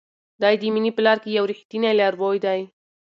[0.41, 2.59] دی د مینې په لار کې یو ریښتینی لاروی دی.